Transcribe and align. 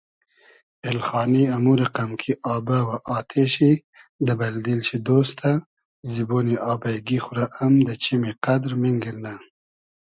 اېلخانی 0.87 1.43
امو 1.55 1.73
رئقئم 1.81 2.11
کی 2.21 2.33
آبۂ 2.55 2.79
و 2.87 2.89
آتې 3.17 3.43
شی 3.53 3.71
دۂ 4.25 4.33
بئل 4.39 4.55
دیل 4.65 4.81
شی 4.87 4.97
دۉستۂ 5.05 5.51
زیبۉنی 6.11 6.55
آبݷ 6.71 6.95
گی 7.07 7.17
خو 7.23 7.31
رۂ 7.37 7.45
ام 7.63 7.73
دۂ 7.85 7.93
چیمی 8.03 8.31
قئدر 8.43 8.71
مینگیرنۂ 8.81 9.33